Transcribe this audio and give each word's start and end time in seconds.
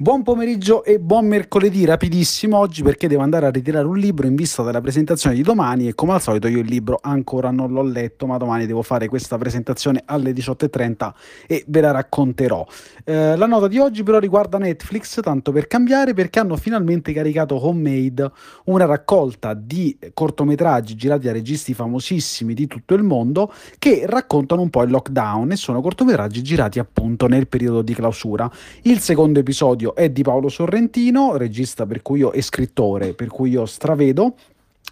Buon 0.00 0.22
pomeriggio 0.22 0.82
e 0.82 0.98
buon 0.98 1.26
mercoledì, 1.26 1.84
rapidissimo 1.84 2.56
oggi 2.56 2.82
perché 2.82 3.06
devo 3.06 3.20
andare 3.20 3.44
a 3.44 3.50
ritirare 3.50 3.86
un 3.86 3.98
libro 3.98 4.26
in 4.26 4.34
vista 4.34 4.62
della 4.62 4.80
presentazione 4.80 5.36
di 5.36 5.42
domani 5.42 5.88
e 5.88 5.94
come 5.94 6.14
al 6.14 6.22
solito 6.22 6.48
io 6.48 6.60
il 6.60 6.68
libro 6.68 6.98
ancora 7.02 7.50
non 7.50 7.70
l'ho 7.70 7.82
letto, 7.82 8.24
ma 8.24 8.38
domani 8.38 8.64
devo 8.64 8.80
fare 8.80 9.08
questa 9.08 9.36
presentazione 9.36 10.02
alle 10.06 10.32
18.30 10.32 11.12
e 11.46 11.64
ve 11.66 11.80
la 11.82 11.90
racconterò. 11.90 12.66
Eh, 13.04 13.36
la 13.36 13.44
nota 13.44 13.68
di 13.68 13.78
oggi 13.78 14.02
però 14.02 14.18
riguarda 14.18 14.56
Netflix, 14.56 15.20
tanto 15.20 15.52
per 15.52 15.66
cambiare, 15.66 16.14
perché 16.14 16.38
hanno 16.38 16.56
finalmente 16.56 17.12
caricato 17.12 17.62
Homemade, 17.62 18.30
una 18.64 18.86
raccolta 18.86 19.52
di 19.52 19.98
cortometraggi 20.14 20.94
girati 20.94 21.26
da 21.26 21.32
registi 21.32 21.74
famosissimi 21.74 22.54
di 22.54 22.66
tutto 22.66 22.94
il 22.94 23.02
mondo 23.02 23.52
che 23.78 24.04
raccontano 24.06 24.62
un 24.62 24.70
po' 24.70 24.82
il 24.82 24.92
lockdown 24.92 25.52
e 25.52 25.56
sono 25.56 25.82
cortometraggi 25.82 26.42
girati 26.42 26.78
appunto 26.78 27.26
nel 27.26 27.48
periodo 27.48 27.82
di 27.82 27.92
clausura. 27.92 28.50
Il 28.84 29.00
secondo 29.00 29.40
episodio 29.40 29.88
è 29.94 30.10
di 30.10 30.22
Paolo 30.22 30.48
Sorrentino, 30.48 31.36
regista 31.36 31.86
per 31.86 32.02
cui 32.02 32.20
io, 32.20 32.32
e 32.32 32.42
scrittore 32.42 33.14
per 33.14 33.28
cui 33.28 33.50
io 33.50 33.66
stravedo 33.66 34.34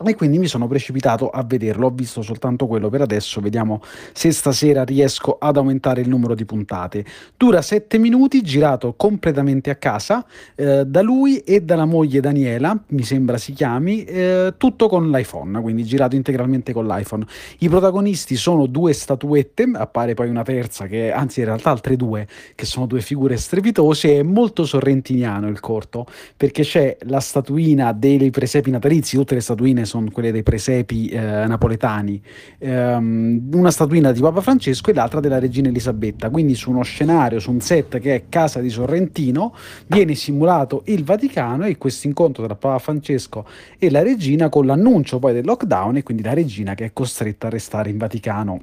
e 0.04 0.14
quindi 0.14 0.38
mi 0.38 0.46
sono 0.46 0.66
precipitato 0.68 1.28
a 1.28 1.42
vederlo. 1.42 1.86
Ho 1.86 1.90
visto 1.90 2.22
soltanto 2.22 2.66
quello 2.66 2.88
per 2.88 3.00
adesso. 3.00 3.40
Vediamo 3.40 3.82
se 4.12 4.30
stasera 4.30 4.84
riesco 4.84 5.36
ad 5.38 5.56
aumentare 5.56 6.00
il 6.00 6.08
numero 6.08 6.34
di 6.34 6.44
puntate. 6.44 7.04
Dura 7.36 7.62
7 7.62 7.98
minuti, 7.98 8.42
girato 8.42 8.94
completamente 8.96 9.70
a 9.70 9.76
casa 9.76 10.24
eh, 10.54 10.84
da 10.86 11.02
lui 11.02 11.38
e 11.38 11.62
dalla 11.62 11.84
moglie 11.84 12.20
Daniela, 12.20 12.80
mi 12.88 13.02
sembra 13.02 13.38
si 13.38 13.52
chiami, 13.52 14.04
eh, 14.04 14.54
tutto 14.56 14.88
con 14.88 15.10
l'iPhone, 15.10 15.60
quindi 15.60 15.84
girato 15.84 16.14
integralmente 16.14 16.72
con 16.72 16.86
l'iPhone. 16.86 17.26
I 17.58 17.68
protagonisti 17.68 18.36
sono 18.36 18.66
due 18.66 18.92
statuette, 18.92 19.70
appare 19.74 20.14
poi 20.14 20.28
una 20.28 20.42
terza, 20.42 20.86
che 20.86 21.10
anzi 21.10 21.40
in 21.40 21.46
realtà 21.46 21.70
altre 21.70 21.96
due, 21.96 22.26
che 22.54 22.66
sono 22.66 22.86
due 22.86 23.00
figure 23.00 23.36
strepitose. 23.36 24.18
È 24.18 24.22
molto 24.22 24.64
sorrentiniano 24.64 25.48
il 25.48 25.60
corto 25.60 26.06
perché 26.36 26.62
c'è 26.62 26.96
la 27.02 27.20
statuina 27.20 27.92
dei 27.92 28.30
presepi 28.30 28.70
natalizi, 28.70 29.16
tutte 29.16 29.34
le 29.34 29.40
statuine 29.40 29.84
sono 29.88 30.10
quelle 30.12 30.30
dei 30.30 30.44
presepi 30.44 31.08
eh, 31.08 31.18
napoletani, 31.18 32.22
ehm, 32.58 33.48
una 33.52 33.70
statuina 33.72 34.12
di 34.12 34.20
Papa 34.20 34.40
Francesco 34.40 34.90
e 34.90 34.94
l'altra 34.94 35.18
della 35.18 35.40
regina 35.40 35.68
Elisabetta. 35.68 36.30
Quindi 36.30 36.54
su 36.54 36.70
uno 36.70 36.82
scenario, 36.82 37.40
su 37.40 37.50
un 37.50 37.60
set 37.60 37.98
che 37.98 38.14
è 38.14 38.24
casa 38.28 38.60
di 38.60 38.70
Sorrentino, 38.70 39.54
viene 39.86 40.14
simulato 40.14 40.82
il 40.86 41.02
Vaticano 41.02 41.64
e 41.64 41.76
questo 41.76 42.06
incontro 42.06 42.44
tra 42.44 42.54
Papa 42.54 42.78
Francesco 42.78 43.46
e 43.78 43.90
la 43.90 44.02
regina 44.02 44.48
con 44.48 44.66
l'annuncio 44.66 45.18
poi 45.18 45.32
del 45.32 45.44
lockdown 45.44 45.96
e 45.96 46.02
quindi 46.02 46.22
la 46.22 46.34
regina 46.34 46.74
che 46.74 46.84
è 46.84 46.92
costretta 46.92 47.48
a 47.48 47.50
restare 47.50 47.90
in 47.90 47.96
Vaticano 47.96 48.60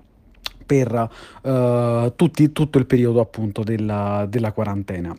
per 0.65 1.09
uh, 1.43 2.13
tutti, 2.15 2.51
tutto 2.51 2.77
il 2.77 2.85
periodo 2.85 3.19
appunto 3.19 3.63
della, 3.63 4.25
della 4.27 4.51
quarantena. 4.51 5.15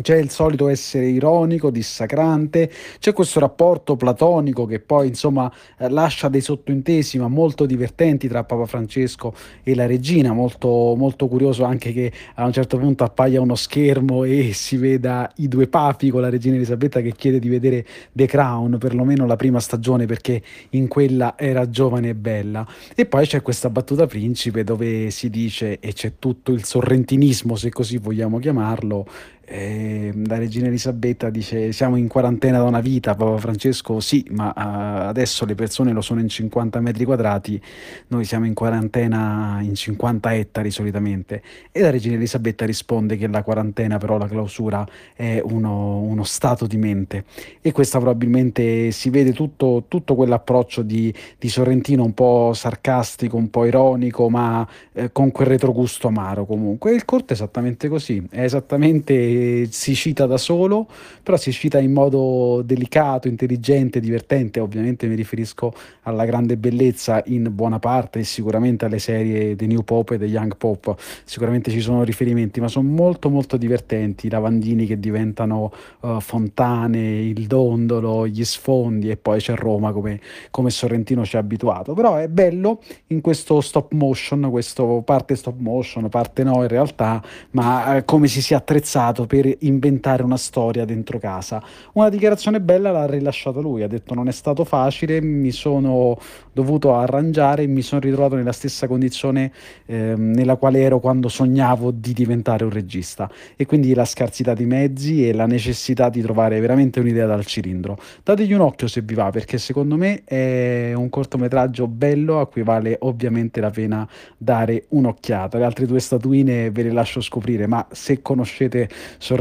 C'è 0.00 0.16
il 0.16 0.30
solito 0.30 0.68
essere 0.68 1.06
ironico, 1.06 1.70
dissacrante, 1.70 2.70
c'è 2.98 3.12
questo 3.12 3.40
rapporto 3.40 3.96
platonico 3.96 4.66
che 4.66 4.78
poi 4.78 5.08
insomma 5.08 5.50
eh, 5.78 5.88
lascia 5.88 6.28
dei 6.28 6.42
sottointesi 6.42 7.18
ma 7.18 7.28
molto 7.28 7.64
divertenti 7.64 8.28
tra 8.28 8.44
Papa 8.44 8.66
Francesco 8.66 9.34
e 9.62 9.74
la 9.74 9.86
regina, 9.86 10.32
molto, 10.32 10.94
molto 10.96 11.28
curioso 11.28 11.64
anche 11.64 11.92
che 11.92 12.12
a 12.34 12.44
un 12.44 12.52
certo 12.52 12.76
punto 12.78 13.04
appaia 13.04 13.40
uno 13.40 13.54
schermo 13.54 14.24
e 14.24 14.52
si 14.52 14.76
veda 14.76 15.32
i 15.36 15.48
due 15.48 15.66
papi 15.66 16.10
con 16.10 16.20
la 16.20 16.28
regina 16.28 16.56
Elisabetta 16.56 17.00
che 17.00 17.12
chiede 17.12 17.38
di 17.38 17.48
vedere 17.48 17.84
The 18.12 18.26
Crown, 18.26 18.76
perlomeno 18.78 19.26
la 19.26 19.36
prima 19.36 19.60
stagione 19.60 20.06
perché 20.06 20.42
in 20.70 20.88
quella 20.88 21.34
era 21.38 21.70
giovane 21.70 22.10
e 22.10 22.14
bella. 22.14 22.66
E 22.94 23.06
poi 23.06 23.26
c'è 23.26 23.40
questa 23.40 23.70
battuta 23.70 24.06
principe 24.06 24.62
dove 24.62 25.10
si 25.10 25.30
dice 25.30 25.78
e 25.80 25.92
c'è 25.92 26.14
tutto 26.18 26.52
il 26.52 26.64
sorrentinismo 26.64 27.56
se 27.56 27.70
così 27.70 27.96
vogliamo 27.98 28.38
chiamarlo 28.38 29.06
eh, 29.46 29.85
la 30.26 30.38
regina 30.38 30.66
Elisabetta 30.66 31.30
dice 31.30 31.72
siamo 31.72 31.96
in 31.96 32.08
quarantena 32.08 32.58
da 32.58 32.64
una 32.64 32.80
vita, 32.80 33.14
Papa 33.14 33.38
Francesco 33.38 34.00
sì, 34.00 34.24
ma 34.30 34.48
uh, 34.48 35.08
adesso 35.08 35.44
le 35.44 35.54
persone 35.54 35.92
lo 35.92 36.00
sono 36.00 36.20
in 36.20 36.28
50 36.28 36.80
metri 36.80 37.04
quadrati, 37.04 37.60
noi 38.08 38.24
siamo 38.24 38.46
in 38.46 38.54
quarantena 38.54 39.58
in 39.62 39.74
50 39.74 40.34
ettari 40.34 40.70
solitamente. 40.70 41.42
E 41.70 41.80
la 41.80 41.90
regina 41.90 42.14
Elisabetta 42.14 42.64
risponde 42.64 43.16
che 43.16 43.26
la 43.28 43.42
quarantena 43.42 43.98
però, 43.98 44.18
la 44.18 44.28
clausura, 44.28 44.86
è 45.14 45.40
uno, 45.42 46.00
uno 46.00 46.24
stato 46.24 46.66
di 46.66 46.76
mente. 46.76 47.24
E 47.60 47.72
questa 47.72 47.98
probabilmente 47.98 48.90
si 48.90 49.10
vede 49.10 49.32
tutto, 49.32 49.84
tutto 49.88 50.14
quell'approccio 50.14 50.82
di, 50.82 51.12
di, 51.38 51.48
Sorrentino 51.48 52.04
un 52.04 52.14
po' 52.14 52.52
sarcastico, 52.54 53.36
un 53.36 53.50
po' 53.50 53.64
ironico, 53.64 54.28
ma 54.28 54.66
eh, 54.92 55.12
con 55.12 55.30
quel 55.30 55.48
retrogusto 55.48 56.08
amaro 56.08 56.44
comunque. 56.46 56.92
E 56.92 56.94
il 56.94 57.04
corto 57.04 57.32
è 57.32 57.32
esattamente 57.32 57.88
così, 57.88 58.24
è 58.30 58.42
esattamente 58.42 59.66
si 59.76 59.94
cita 59.94 60.24
da 60.24 60.38
solo, 60.38 60.88
però 61.22 61.36
si 61.36 61.52
cita 61.52 61.78
in 61.78 61.92
modo 61.92 62.62
delicato, 62.64 63.28
intelligente, 63.28 64.00
divertente. 64.00 64.58
Ovviamente 64.58 65.06
mi 65.06 65.14
riferisco 65.14 65.72
alla 66.02 66.24
grande 66.24 66.56
bellezza 66.56 67.22
in 67.26 67.50
buona 67.52 67.78
parte 67.78 68.20
e 68.20 68.24
sicuramente 68.24 68.86
alle 68.86 68.98
serie 68.98 69.54
The 69.54 69.66
New 69.66 69.82
Pop 69.82 70.12
e 70.12 70.18
The 70.18 70.24
Young 70.24 70.56
Pop. 70.56 70.96
Sicuramente 71.24 71.70
ci 71.70 71.80
sono 71.80 72.04
riferimenti, 72.04 72.58
ma 72.58 72.68
sono 72.68 72.88
molto 72.88 73.28
molto 73.28 73.58
divertenti. 73.58 74.26
I 74.26 74.30
lavandini 74.30 74.86
che 74.86 74.98
diventano 74.98 75.70
uh, 76.00 76.20
fontane, 76.20 77.20
il 77.20 77.46
dondolo, 77.46 78.26
gli 78.26 78.44
sfondi 78.44 79.10
e 79.10 79.18
poi 79.18 79.40
c'è 79.40 79.54
Roma 79.54 79.92
come, 79.92 80.20
come 80.50 80.70
Sorrentino 80.70 81.22
ci 81.26 81.36
ha 81.36 81.40
abituato. 81.40 81.92
Però 81.92 82.16
è 82.16 82.28
bello 82.28 82.80
in 83.08 83.20
questo 83.20 83.60
stop 83.60 83.92
motion, 83.92 84.48
questo 84.50 85.02
parte 85.04 85.36
stop 85.36 85.58
motion, 85.58 86.08
parte 86.08 86.44
no 86.44 86.62
in 86.62 86.68
realtà, 86.68 87.22
ma 87.50 87.96
uh, 87.96 88.04
come 88.06 88.26
si 88.26 88.40
sia 88.40 88.56
attrezzato 88.56 89.26
per 89.26 89.55
inventare 89.60 90.22
una 90.22 90.36
storia 90.36 90.84
dentro 90.84 91.18
casa. 91.18 91.62
Una 91.92 92.08
dichiarazione 92.08 92.60
bella 92.60 92.90
l'ha 92.90 93.06
rilasciata 93.06 93.60
lui, 93.60 93.82
ha 93.82 93.88
detto 93.88 94.14
non 94.14 94.28
è 94.28 94.32
stato 94.32 94.64
facile, 94.64 95.20
mi 95.20 95.50
sono 95.50 96.18
dovuto 96.56 96.94
arrangiare 96.94 97.66
mi 97.66 97.82
sono 97.82 98.00
ritrovato 98.00 98.34
nella 98.34 98.52
stessa 98.52 98.86
condizione 98.86 99.52
eh, 99.84 100.14
nella 100.16 100.56
quale 100.56 100.80
ero 100.80 101.00
quando 101.00 101.28
sognavo 101.28 101.90
di 101.90 102.14
diventare 102.14 102.64
un 102.64 102.70
regista 102.70 103.30
e 103.56 103.66
quindi 103.66 103.92
la 103.92 104.06
scarsità 104.06 104.54
di 104.54 104.64
mezzi 104.64 105.28
e 105.28 105.34
la 105.34 105.44
necessità 105.44 106.08
di 106.08 106.22
trovare 106.22 106.58
veramente 106.60 106.98
un'idea 107.00 107.26
dal 107.26 107.44
cilindro. 107.44 107.98
Dategli 108.22 108.54
un 108.54 108.60
occhio 108.60 108.88
se 108.88 109.02
vi 109.02 109.14
va 109.14 109.30
perché 109.30 109.58
secondo 109.58 109.96
me 109.96 110.22
è 110.24 110.92
un 110.94 111.10
cortometraggio 111.10 111.86
bello 111.86 112.40
a 112.40 112.46
cui 112.46 112.62
vale 112.62 112.96
ovviamente 113.00 113.60
la 113.60 113.70
pena 113.70 114.08
dare 114.38 114.86
un'occhiata. 114.88 115.58
Le 115.58 115.64
altre 115.64 115.84
due 115.84 116.00
statuine 116.00 116.70
ve 116.70 116.84
le 116.84 116.92
lascio 116.92 117.20
scoprire, 117.20 117.66
ma 117.66 117.86
se 117.90 118.22
conoscete 118.22 118.88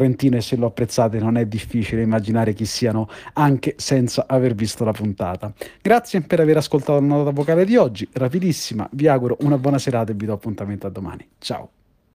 Sorrentino 0.06 0.38
e 0.38 0.42
se 0.42 0.56
lo 0.56 0.68
apprezzate 0.68 1.20
non 1.20 1.38
è 1.38 1.46
difficile 1.46 2.02
immaginare 2.02 2.54
chi 2.54 2.66
siano 2.66 3.10
anche 3.34 3.74
senza 3.78 4.26
aver 4.28 4.54
visto 4.54 4.84
la 4.84 4.92
puntata. 4.92 5.52
Grazie 5.82 6.22
per 6.22 6.40
aver 6.40 6.58
ascoltato 6.58 7.00
la 7.00 7.06
nota 7.06 7.32
vocale 7.32 7.66
di 7.66 7.76
oggi, 7.76 8.08
rapidissima, 8.14 8.88
vi 8.92 9.08
auguro 9.08 9.38
una 9.42 9.58
buona 9.58 9.80
serata 9.80 10.12
e 10.12 10.16
vi 10.16 10.26
do 10.26 10.34
appuntamento 10.34 10.88
a 10.88 10.90
domani. 10.90 11.28
Ciao! 11.40 11.70